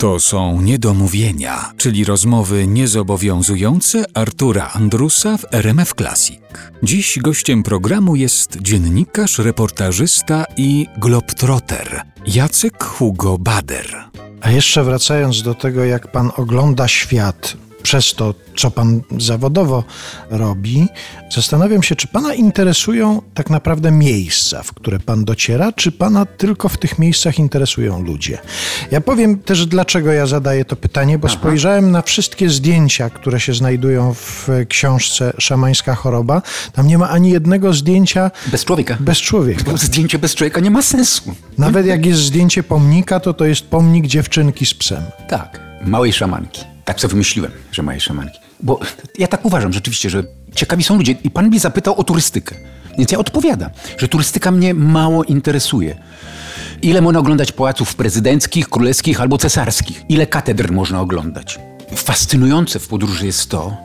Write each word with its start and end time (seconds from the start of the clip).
To 0.00 0.20
są 0.20 0.60
niedomówienia, 0.60 1.72
czyli 1.76 2.04
rozmowy 2.04 2.66
niezobowiązujące 2.66 4.04
Artura 4.14 4.70
Andrusa 4.72 5.36
w 5.36 5.54
RMF 5.54 5.94
Classic. 5.94 6.40
Dziś 6.82 7.18
gościem 7.18 7.62
programu 7.62 8.16
jest 8.16 8.58
dziennikarz, 8.60 9.38
reportażysta 9.38 10.44
i 10.56 10.86
globtrotter 10.98 12.02
Jacek 12.26 12.84
Hugo 12.84 13.38
Bader. 13.38 14.04
A 14.40 14.50
jeszcze 14.50 14.84
wracając 14.84 15.42
do 15.42 15.54
tego, 15.54 15.84
jak 15.84 16.12
pan 16.12 16.30
ogląda 16.36 16.88
świat, 16.88 17.56
przez 17.82 18.14
to, 18.14 18.34
co 18.56 18.70
pan 18.70 19.00
zawodowo 19.18 19.84
robi, 20.30 20.88
zastanawiam 21.34 21.82
się, 21.82 21.96
czy 21.96 22.08
pana 22.08 22.34
interesują 22.34 23.22
tak 23.34 23.50
naprawdę 23.50 23.90
miejsca, 23.90 24.62
w 24.62 24.72
które 24.72 24.98
pan 24.98 25.24
dociera, 25.24 25.72
czy 25.72 25.92
pana 25.92 26.26
tylko 26.26 26.68
w 26.68 26.78
tych 26.78 26.98
miejscach 26.98 27.38
interesują 27.38 28.02
ludzie. 28.02 28.38
Ja 28.90 29.00
powiem 29.00 29.38
też, 29.38 29.66
dlaczego 29.66 30.12
ja 30.12 30.26
zadaję 30.26 30.64
to 30.64 30.76
pytanie, 30.76 31.18
bo 31.18 31.28
Aha. 31.28 31.36
spojrzałem 31.40 31.90
na 31.90 32.02
wszystkie 32.02 32.50
zdjęcia, 32.50 33.10
które 33.10 33.40
się 33.40 33.54
znajdują 33.54 34.14
w 34.14 34.48
książce 34.68 35.32
Szamańska 35.38 35.94
choroba. 35.94 36.42
Tam 36.72 36.86
nie 36.86 36.98
ma 36.98 37.08
ani 37.10 37.30
jednego 37.30 37.72
zdjęcia. 37.72 38.30
Bez 38.46 38.64
człowieka. 38.64 38.96
Bez 39.00 39.18
człowieka. 39.18 39.62
Bo 39.66 39.76
zdjęcie 39.76 40.18
bez 40.18 40.34
człowieka 40.34 40.60
nie 40.60 40.70
ma 40.70 40.82
sensu. 40.82 41.34
Nawet 41.58 41.86
jak 41.86 42.06
jest 42.06 42.20
zdjęcie 42.20 42.62
pomnika, 42.62 43.20
to 43.20 43.34
to 43.34 43.44
jest 43.44 43.62
pomnik 43.62 44.06
dziewczynki 44.06 44.66
z 44.66 44.74
psem. 44.74 45.02
Tak, 45.28 45.60
małej 45.84 46.12
szamanki. 46.12 46.69
Tak 46.90 47.00
sobie 47.00 47.10
wymyśliłem, 47.10 47.52
że 47.72 47.82
małej 47.82 48.00
szamanki. 48.00 48.38
Bo 48.60 48.80
ja 49.18 49.26
tak 49.26 49.44
uważam 49.44 49.72
rzeczywiście, 49.72 50.10
że 50.10 50.22
ciekawi 50.54 50.84
są 50.84 50.96
ludzie. 50.96 51.14
I 51.24 51.30
pan 51.30 51.48
mnie 51.48 51.60
zapytał 51.60 52.00
o 52.00 52.04
turystykę. 52.04 52.54
Więc 52.98 53.12
ja 53.12 53.18
odpowiadam, 53.18 53.70
że 53.98 54.08
turystyka 54.08 54.50
mnie 54.50 54.74
mało 54.74 55.24
interesuje. 55.24 55.96
Ile 56.82 57.00
można 57.00 57.20
oglądać 57.20 57.52
pałaców 57.52 57.94
prezydenckich, 57.94 58.68
królewskich 58.68 59.20
albo 59.20 59.38
cesarskich? 59.38 60.04
Ile 60.08 60.26
katedr 60.26 60.72
można 60.72 61.00
oglądać? 61.00 61.58
Fascynujące 61.96 62.78
w 62.78 62.88
podróży 62.88 63.26
jest 63.26 63.50
to, 63.50 63.76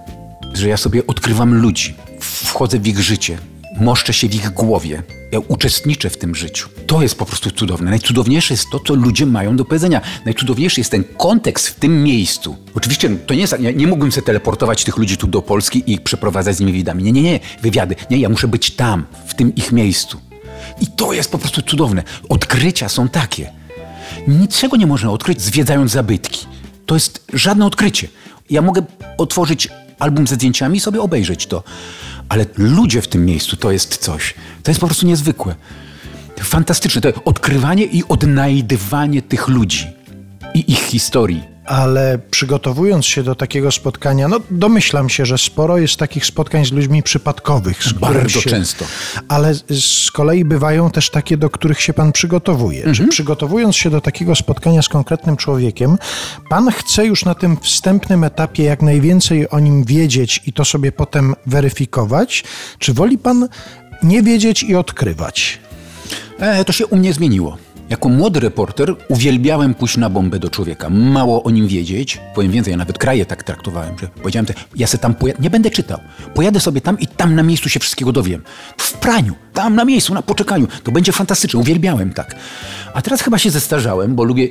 że 0.53 0.69
ja 0.69 0.77
sobie 0.77 1.08
odkrywam 1.08 1.53
ludzi, 1.53 1.95
wchodzę 2.19 2.80
w 2.80 2.87
ich 2.87 2.99
życie, 2.99 3.37
moszczę 3.79 4.13
się 4.13 4.29
w 4.29 4.35
ich 4.35 4.49
głowie. 4.49 5.03
Ja 5.31 5.39
uczestniczę 5.39 6.09
w 6.09 6.17
tym 6.17 6.35
życiu. 6.35 6.69
To 6.87 7.01
jest 7.01 7.17
po 7.17 7.25
prostu 7.25 7.51
cudowne. 7.51 7.89
Najcudowniejsze 7.89 8.53
jest 8.53 8.69
to, 8.71 8.79
co 8.79 8.95
ludzie 8.95 9.25
mają 9.25 9.57
do 9.57 9.65
powiedzenia. 9.65 10.01
Najcudowniejszy 10.25 10.79
jest 10.79 10.91
ten 10.91 11.03
kontekst 11.17 11.67
w 11.67 11.75
tym 11.75 12.03
miejscu. 12.03 12.55
Oczywiście 12.75 13.09
to 13.09 13.33
nie 13.33 13.41
jest, 13.41 13.55
ja 13.59 13.71
nie 13.71 13.87
mógłbym 13.87 14.11
sobie 14.11 14.25
teleportować 14.25 14.83
tych 14.83 14.97
ludzi 14.97 15.17
tu 15.17 15.27
do 15.27 15.41
Polski 15.41 15.83
i 15.87 15.99
przeprowadzać 15.99 16.55
z 16.55 16.59
nimi 16.59 16.73
widami. 16.73 17.03
Nie, 17.03 17.11
nie, 17.11 17.21
nie, 17.21 17.39
wywiady. 17.61 17.95
Nie, 18.09 18.17
ja 18.17 18.29
muszę 18.29 18.47
być 18.47 18.71
tam, 18.71 19.05
w 19.27 19.33
tym 19.33 19.55
ich 19.55 19.71
miejscu. 19.71 20.21
I 20.81 20.87
to 20.87 21.13
jest 21.13 21.31
po 21.31 21.37
prostu 21.37 21.61
cudowne. 21.61 22.03
Odkrycia 22.29 22.89
są 22.89 23.09
takie. 23.09 23.51
Niczego 24.27 24.77
nie 24.77 24.87
można 24.87 25.11
odkryć 25.11 25.41
zwiedzając 25.41 25.91
zabytki. 25.91 26.45
To 26.85 26.95
jest 26.95 27.25
żadne 27.33 27.65
odkrycie. 27.65 28.07
Ja 28.49 28.61
mogę 28.61 28.81
otworzyć 29.17 29.69
album 29.99 30.27
ze 30.27 30.35
zdjęciami 30.35 30.77
i 30.77 30.81
sobie 30.81 31.01
obejrzeć 31.01 31.47
to. 31.47 31.63
Ale 32.29 32.45
ludzie 32.57 33.01
w 33.01 33.07
tym 33.07 33.25
miejscu 33.25 33.57
to 33.57 33.71
jest 33.71 33.97
coś. 33.97 34.33
To 34.63 34.71
jest 34.71 34.81
po 34.81 34.87
prostu 34.87 35.05
niezwykłe. 35.05 35.55
Fantastyczne. 36.39 37.01
To 37.01 37.23
odkrywanie 37.23 37.83
i 37.83 38.03
odnajdywanie 38.07 39.21
tych 39.21 39.47
ludzi 39.47 39.87
i 40.53 40.71
ich 40.71 40.79
historii 40.79 41.55
ale 41.66 42.19
przygotowując 42.31 43.05
się 43.05 43.23
do 43.23 43.35
takiego 43.35 43.71
spotkania, 43.71 44.27
no 44.27 44.39
domyślam 44.52 45.09
się, 45.09 45.25
że 45.25 45.38
sporo 45.38 45.77
jest 45.77 45.97
takich 45.97 46.25
spotkań 46.25 46.66
z 46.66 46.71
ludźmi 46.71 47.03
przypadkowych. 47.03 47.83
Z 47.83 47.94
Bardzo 47.94 48.41
się, 48.41 48.49
często. 48.49 48.85
Ale 49.27 49.53
z 49.69 50.11
kolei 50.11 50.45
bywają 50.45 50.89
też 50.89 51.09
takie, 51.09 51.38
do 51.38 51.49
których 51.49 51.81
się 51.81 51.93
pan 51.93 52.11
przygotowuje. 52.11 52.77
Mhm. 52.77 52.95
Czy 52.95 53.08
przygotowując 53.08 53.75
się 53.75 53.89
do 53.89 54.02
takiego 54.02 54.36
spotkania 54.36 54.81
z 54.81 54.89
konkretnym 54.89 55.38
człowiekiem, 55.38 55.97
pan 56.49 56.71
chce 56.71 57.05
już 57.05 57.25
na 57.25 57.36
tym 57.36 57.58
wstępnym 57.61 58.23
etapie 58.23 58.63
jak 58.63 58.81
najwięcej 58.81 59.49
o 59.49 59.59
nim 59.59 59.83
wiedzieć 59.83 60.41
i 60.45 60.53
to 60.53 60.66
sobie 60.66 60.91
potem 60.91 61.36
weryfikować? 61.45 62.43
Czy 62.80 62.93
woli 62.93 63.17
pan 63.17 63.47
nie 64.03 64.23
wiedzieć 64.23 64.64
i 64.64 64.76
odkrywać? 64.76 65.59
E, 66.39 66.65
to 66.65 66.73
się 66.73 66.87
u 66.87 66.95
mnie 66.95 67.14
zmieniło. 67.14 67.58
Jako 67.89 68.09
młody 68.09 68.39
reporter 68.39 68.95
uwielbiałem 69.09 69.73
pójść 69.73 69.97
na 69.97 70.09
bombę 70.09 70.39
do 70.39 70.49
człowieka, 70.49 70.89
mało 70.89 71.43
o 71.43 71.51
nim 71.51 71.67
wiedzieć. 71.67 72.21
Powiem 72.35 72.51
więcej, 72.51 72.71
ja 72.71 72.77
nawet 72.77 72.97
kraje 72.97 73.25
tak 73.25 73.43
traktowałem, 73.43 73.99
że 73.99 74.07
powiedziałem, 74.07 74.47
że 74.47 74.53
ja 74.75 74.87
se 74.87 74.97
tam 74.97 75.15
pojadę, 75.15 75.41
nie 75.41 75.49
będę 75.49 75.69
czytał. 75.69 75.99
Pojadę 76.33 76.59
sobie 76.59 76.81
tam 76.81 76.99
i 76.99 77.07
tam 77.07 77.35
na 77.35 77.43
miejscu 77.43 77.69
się 77.69 77.79
wszystkiego 77.79 78.11
dowiem. 78.11 78.43
W 78.77 78.93
praniu, 78.93 79.33
tam 79.53 79.75
na 79.75 79.85
miejscu, 79.85 80.13
na 80.13 80.21
poczekaniu. 80.21 80.67
To 80.83 80.91
będzie 80.91 81.11
fantastyczne, 81.11 81.59
uwielbiałem 81.59 82.13
tak. 82.13 82.35
A 82.93 83.01
teraz 83.01 83.21
chyba 83.21 83.37
się 83.37 83.49
zestarzałem, 83.49 84.15
bo 84.15 84.23
lubię 84.23 84.47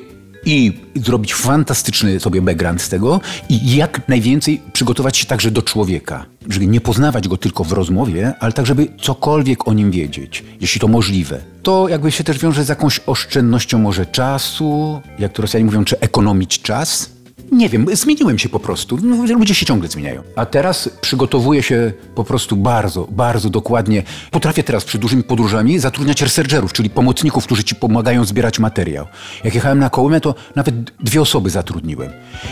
i 0.47 0.73
zrobić 0.95 1.35
fantastyczny 1.35 2.21
sobie 2.21 2.43
background 2.43 2.83
z 2.83 2.89
tego 2.89 3.21
i 3.49 3.77
jak 3.77 4.09
najwięcej 4.09 4.61
przygotować 4.73 5.17
się 5.17 5.27
także 5.27 5.51
do 5.51 5.63
człowieka. 5.63 6.27
Żeby 6.49 6.67
nie 6.67 6.81
poznawać 6.81 7.29
go 7.29 7.37
tylko 7.37 7.65
w 7.65 7.73
rozmowie, 7.73 8.35
ale 8.41 8.53
tak, 8.53 8.67
żeby 8.67 8.89
cokolwiek 9.01 9.69
o 9.69 9.73
nim 9.73 9.91
wiedzieć, 9.91 10.45
jeśli 10.61 10.81
to 10.81 10.89
możliwe. 10.89 11.41
To 11.63 11.89
jakby 11.89 12.13
się 12.13 12.25
też 12.25 12.39
wiąże 12.39 12.65
z 12.65 12.69
jakąś 12.69 13.01
oszczędnością 13.07 13.79
może 13.79 14.07
czasu, 14.07 15.01
jak 15.19 15.33
to 15.33 15.43
Rosjanie 15.43 15.65
mówią, 15.65 15.85
czy 15.85 16.01
ekonomić 16.01 16.63
czas. 16.63 17.14
Nie 17.53 17.69
wiem, 17.69 17.87
zmieniłem 17.93 18.39
się 18.39 18.49
po 18.49 18.61
prostu. 18.61 18.99
No, 19.03 19.35
ludzie 19.35 19.55
się 19.55 19.67
ciągle 19.67 19.89
zmieniają. 19.89 20.23
A 20.37 20.47
teraz 20.47 20.91
przygotowuję 21.01 21.63
się 21.63 21.93
po 22.15 22.25
prostu 22.25 22.57
bardzo, 22.57 23.09
bardzo 23.11 23.51
dokładnie. 23.51 24.03
Potrafię 24.31 24.63
teraz 24.63 24.85
przed 24.85 25.01
dużymi 25.01 25.23
podróżami 25.23 25.79
zatrudniać 25.79 26.23
researcherów, 26.23 26.73
czyli 26.73 26.91
pomocników, 26.91 27.45
którzy 27.45 27.65
ci 27.65 27.75
pomagają 27.75 28.25
zbierać 28.25 28.59
materiał. 28.59 29.07
Jak 29.45 29.55
jechałem 29.55 29.79
na 29.79 29.91
Kołymę, 29.91 30.21
to 30.21 30.35
nawet 30.55 30.75
dwie 30.85 31.21
osoby 31.21 31.51
zatrudniłem. 31.51 32.11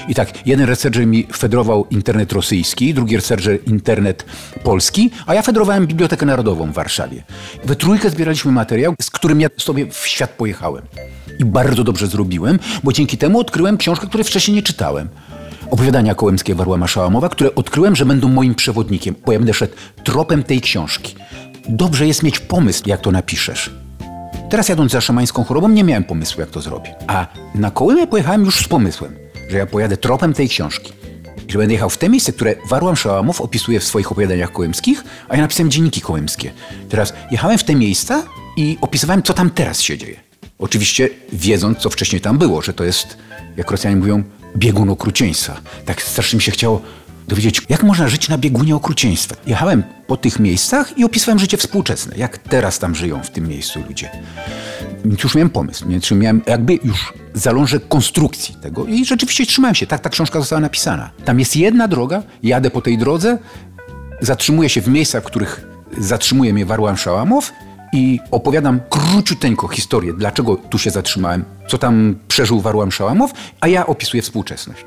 I 0.09 0.15
tak, 0.15 0.47
jeden 0.47 0.67
researcher 0.67 1.07
mi 1.07 1.27
federował 1.37 1.87
internet 1.91 2.33
rosyjski, 2.33 2.95
drugi 2.95 3.17
researcher 3.17 3.59
internet 3.67 4.25
polski, 4.65 5.11
a 5.27 5.35
ja 5.35 5.43
federowałem 5.43 5.87
Bibliotekę 5.87 6.27
Narodową 6.27 6.73
w 6.73 6.75
Warszawie. 6.75 7.23
We 7.65 7.77
trójkę 7.77 8.11
zbieraliśmy 8.11 8.53
materiał, 8.53 8.95
z 9.03 9.11
którym 9.11 9.41
ja 9.41 9.49
sobie 9.57 9.87
w 9.87 10.07
świat 10.07 10.31
pojechałem. 10.31 10.83
I 11.39 11.45
bardzo 11.45 11.85
dobrze 11.85 12.07
zrobiłem, 12.07 12.59
bo 12.85 12.93
dzięki 12.93 13.19
temu 13.19 13.41
odkryłem 13.41 13.77
książkę, 13.77 14.07
której 14.07 14.25
wcześniej 14.25 14.55
nie 14.55 14.63
czytałem. 14.63 15.09
Opowiadania 15.71 16.15
kołemskie 16.15 16.55
Warłama 16.55 16.87
Szałamowa, 16.87 17.29
które 17.29 17.55
odkryłem, 17.55 17.97
że 17.97 18.07
będą 18.07 18.29
moim 18.29 18.55
przewodnikiem, 18.55 19.15
bo 19.27 19.33
ja 19.33 19.39
będę 19.39 19.55
szedł 19.55 19.75
tropem 20.05 20.43
tej 20.43 20.61
książki. 20.61 21.15
Dobrze 21.69 22.07
jest 22.07 22.23
mieć 22.23 22.39
pomysł, 22.39 22.83
jak 22.87 23.01
to 23.01 23.11
napiszesz. 23.11 23.71
Teraz 24.51 24.69
jadąc 24.69 24.93
za 24.93 25.01
szamańską 25.01 25.45
chorobą 25.45 25.69
nie 25.69 25.85
miałem 25.85 26.05
pomysłu, 26.05 26.41
jak 26.41 26.51
to 26.51 26.61
zrobię. 26.61 26.95
A 27.07 27.27
na 27.55 27.71
Kołymę 27.71 28.07
pojechałem 28.07 28.45
już 28.45 28.57
z 28.57 28.69
pomysłem, 28.69 29.17
że 29.51 29.59
ja 29.59 29.67
pojadę 29.67 29.97
tropem 29.97 30.33
tej 30.33 30.49
książki. 30.49 30.93
I 31.49 31.53
że 31.53 31.59
będę 31.59 31.75
jechał 31.75 31.91
w 31.91 31.99
te 31.99 32.09
miejsce, 32.09 32.33
które 32.33 32.55
Warłam 32.69 32.97
Szałamow 32.97 33.41
opisuje 33.41 33.81
w 33.81 33.85
swoich 33.85 34.13
opowiadaniach 34.13 34.53
kołymskich, 34.53 35.05
a 35.29 35.37
ja 35.37 35.43
napisałem 35.43 35.71
dzienniki 35.71 36.01
kołymskie. 36.01 36.53
Teraz 36.89 37.13
jechałem 37.31 37.59
w 37.59 37.65
te 37.65 37.75
miejsca 37.75 38.23
i 38.57 38.79
opisywałem, 38.81 39.23
co 39.23 39.35
tam 39.35 39.51
teraz 39.51 39.81
się 39.81 39.99
dzieje. 39.99 40.32
Oczywiście 40.63 41.09
wiedząc, 41.33 41.79
co 41.79 41.91
wcześniej 41.91 42.21
tam 42.21 42.39
było, 42.39 42.63
że 42.63 42.73
to 42.73 42.85
jest, 42.85 43.17
jak 43.57 43.71
Rosjanie 43.71 43.97
mówią, 43.97 44.23
biegun 44.57 44.91
okrucieństwa. 44.91 45.61
Tak 45.85 46.03
strasznie 46.03 46.37
mi 46.37 46.43
się 46.43 46.53
chciało 46.53 46.83
dowiedzieć, 47.29 47.63
jak 47.69 47.83
można 47.83 48.09
żyć 48.09 48.29
na 48.29 48.39
biegunie 48.39 48.77
okrucieństwa. 48.77 49.37
Jechałem 49.47 49.83
po 50.07 50.17
tych 50.17 50.39
miejscach 50.39 50.99
i 50.99 51.05
opisywałem 51.05 51.39
życie 51.39 51.57
współczesne, 51.57 52.17
jak 52.17 52.39
teraz 52.39 52.79
tam 52.79 52.95
żyją 52.95 53.23
w 53.23 53.31
tym 53.31 53.49
miejscu 53.49 53.81
ludzie. 53.89 54.11
Już 55.23 55.35
miałem 55.35 55.51
pomysł, 55.51 55.89
więc 55.89 56.11
miałem 56.11 56.43
jakby 56.47 56.79
już 56.85 57.13
zalążę 57.35 57.81
konstrukcji 57.81 58.55
tego 58.55 58.87
i 58.87 59.05
rzeczywiście 59.05 59.47
trzymałem 59.47 59.75
się. 59.75 59.87
Tak 59.87 60.01
ta 60.01 60.11
książka 60.11 60.41
została 60.41 60.61
napisana. 60.61 61.11
Tam 61.25 61.39
jest 61.39 61.57
jedna 61.57 61.89
droga, 61.89 62.23
jadę 62.43 62.71
po 62.71 62.83
tej 62.83 62.99
drodze, 62.99 63.39
zatrzymuję 64.21 64.69
się 64.69 64.81
w 64.81 64.89
miejscach, 64.89 65.23
w 65.23 65.27
których 65.27 65.67
zatrzymuje 65.99 66.55
mnie 66.55 66.67
Warłam 66.67 66.97
Szałamow 66.97 67.53
i 67.93 68.21
opowiadam 68.31 68.81
króciuteńko 68.91 69.69
historię, 69.69 70.13
dlaczego 70.19 70.57
tu 70.57 70.79
się 70.79 70.91
zatrzymałem, 70.91 71.45
co 71.69 71.79
tam 71.79 72.15
przeżył 72.29 72.61
Warłam 72.61 72.93
Szałamow, 72.93 73.33
a 73.61 73.69
ja 73.69 73.87
opisuję 73.87 74.23
współczesność. 74.23 74.85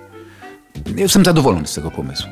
Jestem 0.96 1.26
zadowolony 1.26 1.68
z 1.68 1.74
tego 1.74 1.92
pomysłu. 1.92 2.30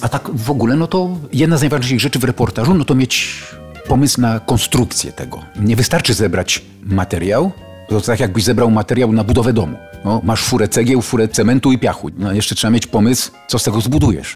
A 0.00 0.08
tak 0.08 0.30
w 0.34 0.50
ogóle, 0.50 0.76
no 0.76 0.86
to 0.86 1.16
jedna 1.32 1.56
z 1.56 1.60
najważniejszych 1.60 2.00
rzeczy 2.00 2.18
w 2.18 2.24
reportażu, 2.24 2.74
no 2.74 2.84
to 2.84 2.94
mieć 2.94 3.42
pomysł 3.88 4.20
na 4.20 4.40
konstrukcję 4.40 5.12
tego. 5.12 5.42
Nie 5.60 5.76
wystarczy 5.76 6.14
zebrać 6.14 6.62
materiał, 6.82 7.52
to 7.88 8.00
tak 8.00 8.20
jakbyś 8.20 8.44
zebrał 8.44 8.70
materiał 8.70 9.12
na 9.12 9.24
budowę 9.24 9.52
domu. 9.52 9.76
No, 10.04 10.20
masz 10.24 10.42
furę 10.42 10.68
cegieł, 10.68 11.02
furę 11.02 11.28
cementu 11.28 11.72
i 11.72 11.78
piachu. 11.78 12.10
No, 12.18 12.32
jeszcze 12.32 12.54
trzeba 12.54 12.70
mieć 12.70 12.86
pomysł, 12.86 13.30
co 13.48 13.58
z 13.58 13.64
tego 13.64 13.80
zbudujesz. 13.80 14.34